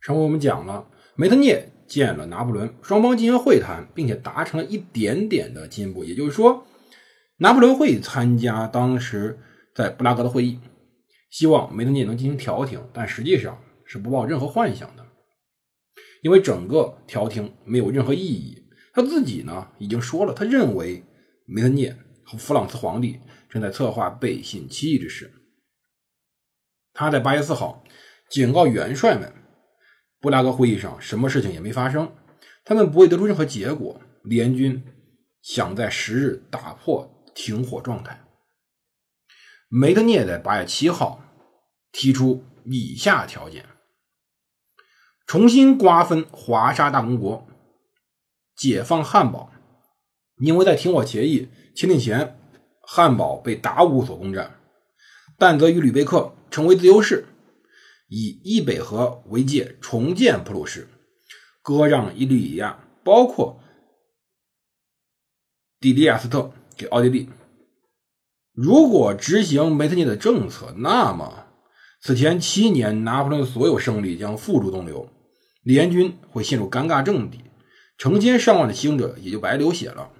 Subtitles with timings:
[0.00, 6.66] 上回我们讲了梅特涅见了拿破仑，双方进行会谈，并且达成了一点点的进步，也就是说。
[7.36, 9.38] 拿破仑会参加当时
[9.74, 10.60] 在布拉格的会议，
[11.30, 15.06] 希望梅特涅能进行调停，但实际上是不抱任何幻想的，
[16.22, 18.62] 因为整个调停没有任何意义。
[18.92, 21.02] 他自己呢已经说了，他认为
[21.46, 25.30] 梅特涅和弗朗茨皇帝正在策划背信弃义之事。
[26.92, 27.82] 他在八月四号
[28.28, 29.32] 警告元帅们，
[30.20, 32.12] 布拉格会议上什么事情也没发生，
[32.64, 34.00] 他们不会得出任何结果。
[34.22, 34.84] 联军
[35.42, 37.16] 想在十日打破。
[37.32, 38.20] 停火状态。
[39.68, 41.22] 梅特涅在八月七号
[41.92, 43.64] 提出以下条件：
[45.26, 47.46] 重新瓜分华沙大公国，
[48.56, 49.52] 解放汉堡。
[50.38, 52.36] 因为在停火协议签订前，
[52.82, 54.58] 汉堡被达乌所攻占，
[55.38, 57.26] 但则与吕贝克成为自由市，
[58.10, 60.86] 以易北河为界重建普鲁士，
[61.62, 63.58] 割让伊利亚，包括
[65.80, 66.52] 迪利亚斯特。
[66.76, 67.28] 给奥地利，
[68.54, 71.44] 如果执行梅特涅的政策，那么
[72.00, 75.10] 此前七年拿破仑的所有胜利将付诸东流，
[75.62, 77.44] 联军会陷入尴尬境地，
[77.98, 80.10] 成千上万的牺牲者也就白流血了。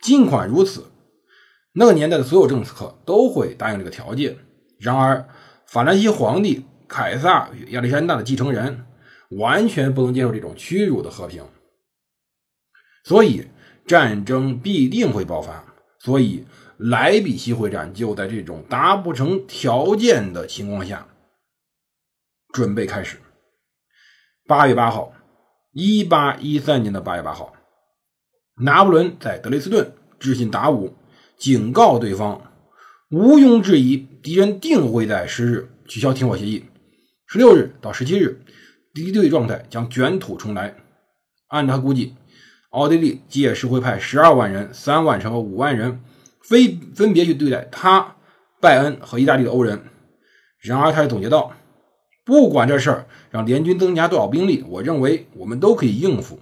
[0.00, 0.86] 尽管如此，
[1.74, 4.38] 那个年代的所有政客都会答应这个条件。
[4.78, 5.28] 然而，
[5.66, 8.86] 法兰西皇帝凯撒与亚历山大的继承人
[9.30, 11.44] 完全不能接受这种屈辱的和平，
[13.04, 13.48] 所以。
[13.86, 15.62] 战争必定会爆发，
[15.98, 16.46] 所以
[16.78, 21.06] 莱比锡会战就在这种达不成条件的情况下
[22.54, 23.20] 准备开始。
[24.46, 25.12] 八月八号，
[25.72, 27.52] 一八一三年的八月八号，
[28.56, 30.94] 拿破仑在德累斯顿致信达武，
[31.36, 32.40] 警告对方
[33.14, 36.64] 毋庸置疑，敌人定会在十日取消停火协议，
[37.28, 38.40] 十六日到十七日，
[38.92, 40.74] 敌对状态将卷土重来。
[41.46, 42.16] 按他估计。
[42.70, 46.00] 奥地利届时会派十二万人、三万乘和五万人，
[46.42, 48.16] 非分别去对待他、
[48.60, 49.80] 拜恩和意大利的欧人。
[50.58, 51.52] 然而，他又总结道
[52.26, 56.40] ：“不管这事儿让联军增加多少兵力，我认为我们都可以应付。”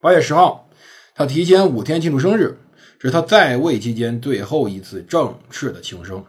[0.00, 0.70] 八月十号，
[1.16, 2.56] 他提前五天庆祝生日，
[3.00, 6.24] 是他在位期间最后一次正式的庆生。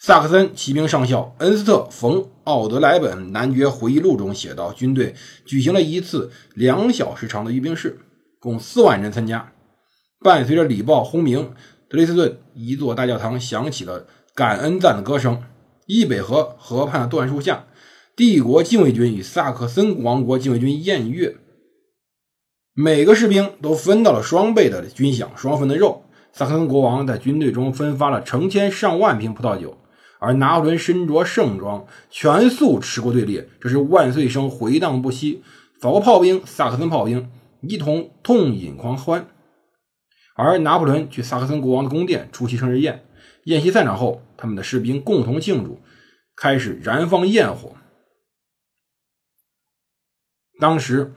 [0.00, 5.14] 萨克森骑兵上校恩斯特·冯·奥德莱本男爵回忆录中写道：“军队
[5.44, 8.00] 举行了一次两小时长的阅兵式，
[8.40, 9.52] 共四万人参加。
[10.18, 11.54] 伴随着礼炮轰鸣，
[11.88, 15.44] 德累斯顿一座大教堂响起了感恩赞的歌声。
[15.86, 17.66] 伊北河河畔的椴树下，
[18.16, 21.36] 帝国禁卫军与萨克森王国禁卫军宴乐，
[22.74, 26.04] 每个士兵都分到了双倍的军饷，双份的肉。
[26.32, 29.78] 萨克森国王在军队中分发了成千上万瓶葡萄酒。”
[30.24, 35.42] 而拿破仑身着盛装，全速驰过队列，这是万岁声回荡不息。
[35.80, 37.28] 法国炮兵、萨克森炮兵
[37.60, 39.26] 一同痛饮狂欢。
[40.36, 43.04] 而拿破仑去萨克森国王的宫殿出席生日宴，
[43.46, 45.80] 宴席散场后，他们的士兵共同庆祝，
[46.36, 47.74] 开始燃放焰火。
[50.60, 51.12] 当时，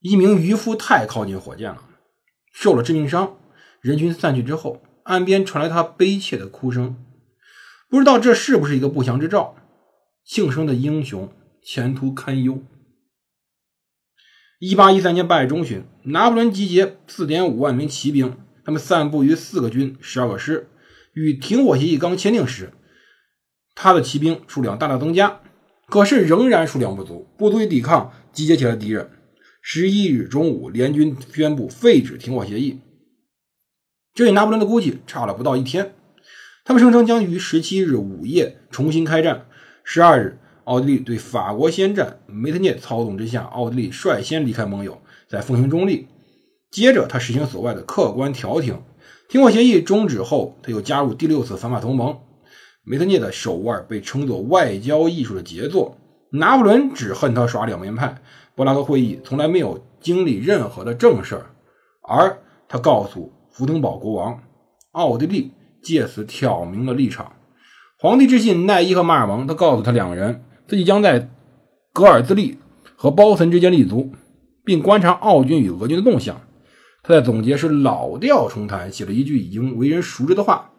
[0.00, 1.82] 一名渔夫太靠近火箭了，
[2.52, 3.36] 受了致命伤。
[3.80, 6.96] 人群散去之后，岸边传来他悲切的哭声。
[7.88, 9.56] 不知道这是不是一个不祥之兆？
[10.24, 11.32] 庆生的英雄
[11.62, 12.62] 前途堪忧。
[14.60, 20.68] 一八一三年八月中旬，拿破仑集结四点五万名骑兵，他们散布于四个军、十二个师。
[21.14, 22.72] 与停火协议刚签订时，
[23.74, 25.40] 他的骑兵数量大大增加，
[25.86, 29.10] 可是仍然数量不足，不足以抵抗集结起来的敌人。
[29.70, 32.78] 十一日中午，联军宣布废止停火协议，
[34.14, 35.92] 这与拿破仑的估计差了不到一天。
[36.64, 39.44] 他们声称将于十七日午夜重新开战。
[39.84, 42.20] 十二日，奥地利对法国宣战。
[42.26, 46.06] 梅特涅操纵之下，奥地利率先离开盟友，在奉行中立。
[46.70, 48.80] 接着，他实行所谓的客观调停。
[49.28, 52.18] 停火协议终止后，他又加入第六次反法同盟。
[52.84, 55.98] 梅特涅的手腕被称作外交艺术的杰作。
[56.30, 58.20] 拿破仑只恨他耍两面派。
[58.54, 61.46] 布拉格会议从来没有经历任何的正事儿，
[62.02, 62.38] 而
[62.68, 64.42] 他告诉福登堡国王，
[64.92, 65.52] 奥地利。
[65.80, 67.34] 借此挑明了立场。
[68.00, 71.30] 皇帝致信奈伊和马尔蒙，他告诉他两人，自己将在
[71.92, 72.58] 格尔兹利
[72.96, 74.12] 和包岑之间立足，
[74.64, 76.40] 并观察奥军与俄军的动向。
[77.04, 80.72] 他在总结时老调重弹，写了一句已经为人熟知的话：“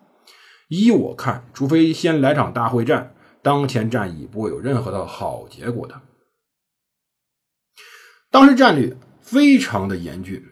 [0.68, 6.02] 依我看，除非先来场大会战，当前战役不会有任何的好结果的。”
[8.32, 10.46] 当时战略非常的严峻，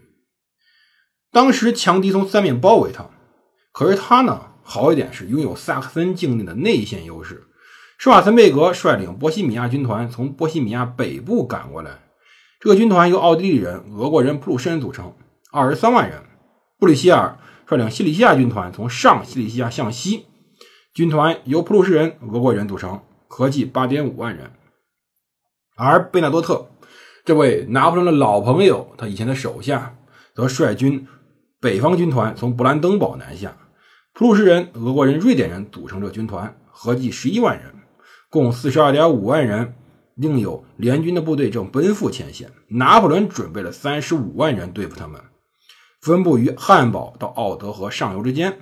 [1.31, 3.09] 当时强敌从三面包围他，
[3.71, 7.43] 可是他呢好一点是拥有萨克森境内的内线优势。
[7.99, 11.99] 施瓦岑贝格率领波西米亚军团从波西米亚北部赶过来，
[12.59, 15.15] 这个军团由奥地利人、俄国人、普鲁士人组成，
[15.51, 16.23] 二十三万人。
[16.79, 20.25] 布里希尔率领西里西亚军团从上西里西亚向西，
[20.97, 24.49] 军团由普鲁士人、俄国人组成，合计八点五万人。
[25.75, 26.69] 而贝纳多特。
[27.23, 29.95] 这位拿破仑的老朋友，他以前的手下，
[30.33, 31.07] 则率军
[31.61, 33.55] 北方军团从勃兰登堡南下，
[34.15, 37.75] 普鲁士人、俄国人、瑞典人组成这军团，合计十一万人，
[38.31, 39.75] 共四十二点五万人。
[40.15, 45.21] 另有联军的部队正奔赴前线，拿破仑准备了三十五万人对付他们，
[46.01, 48.57] 分布于汉堡到奥德河上游之间。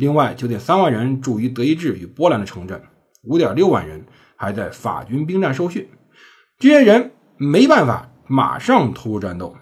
[0.00, 2.82] 另外九点三万人驻于德意志与波兰的城镇，
[3.22, 4.04] 五点六万人
[4.34, 5.88] 还在法军兵站受训。
[6.58, 7.12] 这些人。
[7.42, 9.56] 没办法，马上投入战斗。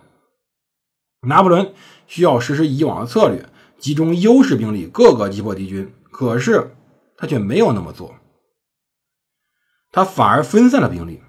[1.28, 1.72] 拿破仑
[2.08, 3.48] 需要实施以往的策略，
[3.78, 5.92] 集中优势兵力，各个击破敌军。
[6.10, 6.72] 可是
[7.16, 8.16] 他却没有那么做，
[9.92, 11.22] 他反而分散了兵力。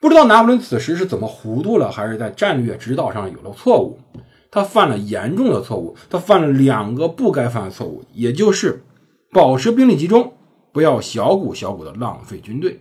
[0.00, 3.98] 不知道拿破仑此时是怎么糊涂了，还是在战略指导上有了错误。
[4.50, 8.82] 他犯了严重的错误，他犯了两个不该犯的错误，也就是
[9.30, 10.32] 保持兵力集中，
[10.72, 12.80] 不要小股小股的浪费军队。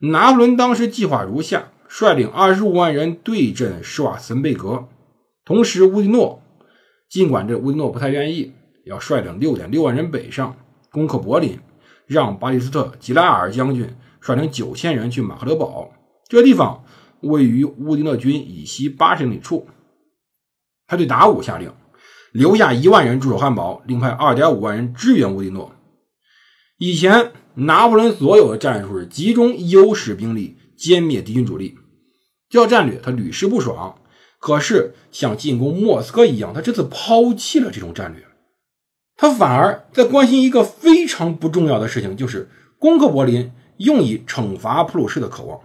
[0.00, 4.88] 拿破仑当时计划如下：率领二十五万人对阵施瓦岑贝格，
[5.44, 6.42] 同时乌迪诺，
[7.08, 8.52] 尽管这乌迪诺不太愿意，
[8.84, 10.54] 要率领六点六万人北上
[10.90, 11.58] 攻克柏林，
[12.06, 13.88] 让巴蒂斯特·吉拉尔将军
[14.20, 15.90] 率领九千人去马克德堡。
[16.28, 16.84] 这个地方
[17.22, 19.66] 位于乌迪诺军以西八十里处。
[20.90, 21.72] 他对达武下令，
[22.32, 25.72] 留下一万人驻守汉堡，另派二点五万人支援乌迪诺。
[26.76, 27.30] 以前。
[27.54, 31.76] 拿破仑所有的战术是集中优势兵力歼灭敌军主力，
[32.48, 34.00] 这战略他屡试不爽。
[34.38, 38.24] 可是像进攻莫斯科一样，他这次抛弃了这种战略，
[39.16, 42.48] 他反而在关心一个非常不重要的事情，就是
[42.78, 45.60] 攻克柏林用以惩罚普鲁士的渴望。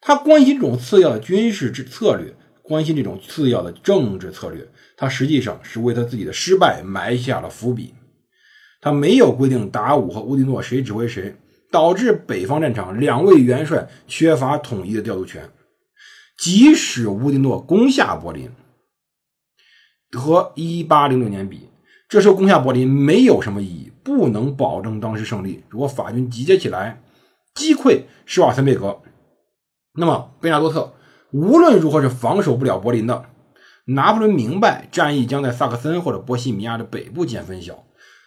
[0.00, 4.66] 他关心这种次要的军事之策略，关心这种次要的政治策略，
[4.96, 7.94] 他实际上是为他自己的失败埋下了伏笔。
[8.80, 11.36] 他没有规定达武和乌迪诺谁指挥谁，
[11.70, 15.50] 导致北方战场两位元帅缺乏统一的调度权。
[16.38, 18.50] 即使乌迪诺攻下柏林，
[20.12, 21.68] 和1806年比，
[22.08, 25.62] 这时候攻下柏林没有什么意义，不能保证当时胜利。
[25.68, 27.00] 如果法军集结起来
[27.54, 29.00] 击溃施瓦岑贝格，
[29.94, 30.92] 那么贝纳多特
[31.32, 33.24] 无论如何是防守不了柏林的。
[33.86, 37.84] 拿破仑明白战役将在萨克森或者波西米亚的北部见分晓。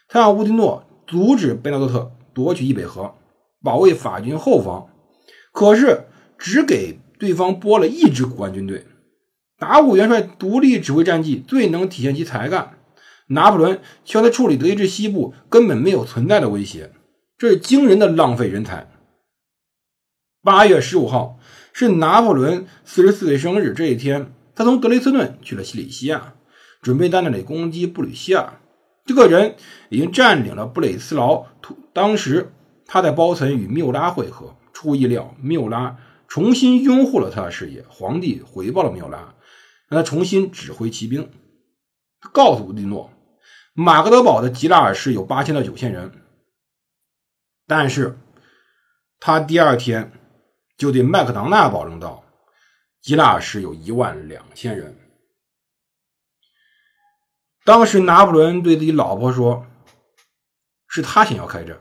[0.09, 3.15] 他让乌迪诺阻止贝纳多特夺取易北河，
[3.63, 4.89] 保卫法军后方，
[5.53, 6.07] 可是
[6.37, 8.85] 只给对方拨了一支骨干军队。
[9.57, 12.77] 达武元帅独立指挥战绩，最能体现其才干。
[13.27, 16.91] 拿破仑需要他处理德意志西部根本没有存在的威胁，
[17.37, 18.87] 这是惊人的浪费人才。
[20.43, 21.39] 八月十五号
[21.77, 26.33] 是拿破仑四十四岁生日，这一天他从德累斯顿去了西里西亚，
[26.81, 28.61] 准备在那里攻击布吕西亚。
[29.03, 29.57] 这个人
[29.89, 31.45] 已经占领了布雷斯劳。
[31.91, 32.53] 当时
[32.85, 35.97] 他在包岑与缪拉会合，出意料，缪拉
[36.29, 37.83] 重新拥护了他的事业。
[37.89, 39.35] 皇帝回报了缪拉，
[39.89, 41.29] 让他重新指挥骑兵。
[42.21, 43.11] 他告诉乌迪诺，
[43.73, 46.09] 马格德堡的吉拉尔师有八千到九千人，
[47.67, 48.17] 但是
[49.19, 50.13] 他第二天
[50.77, 52.23] 就对麦克唐纳保证道，
[53.01, 54.97] 吉拉是有一万两千人。
[57.63, 59.65] 当时拿破仑对自己老婆说
[60.87, 61.79] ：“是他想要开战，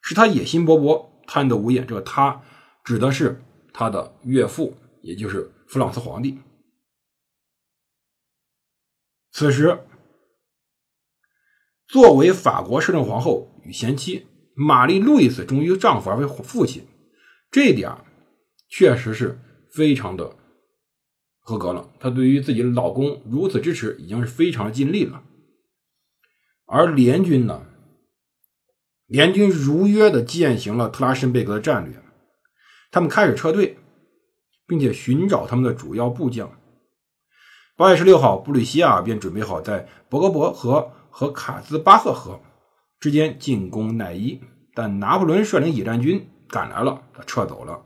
[0.00, 2.42] 是他野心勃勃、贪得无厌。”这个“他”
[2.84, 6.40] 指的是他的岳父，也就是弗朗斯皇帝。
[9.32, 9.86] 此时，
[11.86, 16.88] 作为法国摄政皇后与贤妻玛丽路易斯忠于丈夫而为父亲，
[17.50, 17.90] 这一点
[18.78, 19.40] 确实是
[19.70, 20.36] 非常的。
[21.40, 25.22] 合格了，她对于自己的老公如此支持，已经是非常尽力了。
[26.66, 27.64] 而联军呢，
[29.06, 32.02] 联军如约的践行了特拉申贝格的战略，
[32.90, 33.78] 他们开始撤退，
[34.66, 36.52] 并且寻找他们的主要部将。
[37.78, 42.42] 八月十六号，布吕西亚便准备好在博格伯河和卡兹巴赫河
[43.00, 44.38] 之间进攻奈伊，
[44.74, 47.82] 但拿破仑率领野战军赶来了，他撤走了。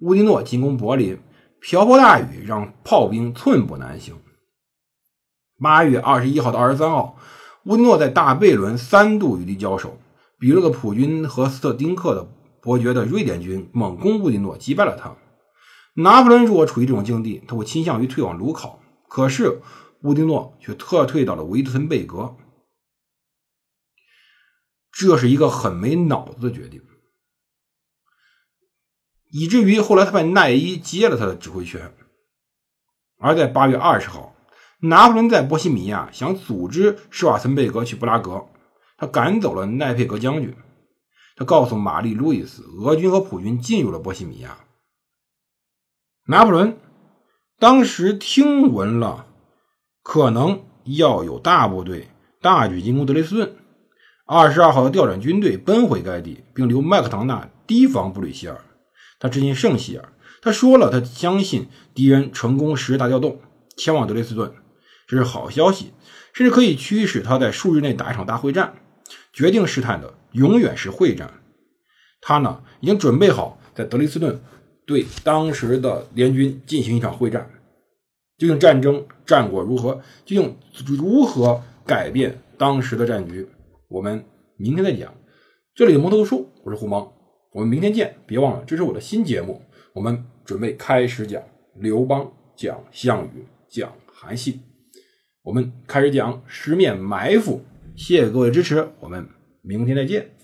[0.00, 1.18] 乌迪诺进攻柏林，
[1.60, 4.14] 瓢泼大雨让炮兵寸步难行。
[5.58, 7.16] 八月二十一号到二十三号，
[7.64, 9.98] 乌迪诺在大贝伦三度与敌交手，
[10.38, 12.28] 比勒格普军和斯特丁克的
[12.60, 15.16] 伯爵的瑞典军猛攻乌迪诺，击败了他。
[15.94, 18.78] 拿破仑如果处于这种境地，他会倾向于退往卢考，
[19.08, 19.60] 可是
[20.02, 22.36] 乌迪诺却撤退到了维特森贝格，
[24.92, 26.80] 这是一个很没脑子的决定。
[29.30, 31.92] 以至于后来他把奈伊接了他的指挥权，
[33.18, 34.34] 而在八月二十号，
[34.80, 38.46] 拿破仑在波西米亚想组织施瓦岑贝格去布拉格，
[38.96, 40.56] 他赶走了奈佩格将军，
[41.36, 44.58] 他告诉玛丽·路易斯，俄军和普军进入了波西米亚。
[46.26, 46.78] 拿破仑
[47.58, 49.26] 当时听闻了，
[50.02, 52.08] 可能要有大部队
[52.40, 53.56] 大举进攻德累斯顿，
[54.26, 58.60] 二十二号调转军队奔回该地，并留麦克唐纳提防布吕歇尔。
[59.18, 63.40] 他致信圣希尔，他说了，他相信敌人成功实施大调动，
[63.76, 64.52] 前往德累斯顿，
[65.06, 65.92] 这是好消息，
[66.32, 68.74] 甚至可以驱使他在数日内打一场大会战。
[69.32, 71.32] 决定试探的永远是会战。
[72.20, 74.40] 他呢，已经准备好在德累斯顿
[74.86, 77.50] 对当时的联军进行一场会战。
[78.36, 79.94] 究竟战争战果如何？
[80.24, 80.56] 究竟
[80.96, 83.48] 如何改变当时的战局？
[83.88, 84.24] 我们
[84.56, 85.12] 明天再讲。
[85.74, 87.17] 这里的蒙头书，我是胡蒙。
[87.58, 88.14] 我们明天见！
[88.24, 89.60] 别忘了，这是我的新节目。
[89.92, 91.42] 我们准备开始讲
[91.74, 94.60] 刘邦，讲项羽，讲韩信。
[95.42, 97.60] 我们开始讲十面埋伏。
[97.96, 99.26] 谢谢各位支持，我们
[99.62, 100.37] 明天再见。